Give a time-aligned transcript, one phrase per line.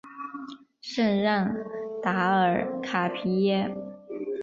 [0.81, 1.53] 圣让
[2.01, 3.71] 达尔卡皮耶。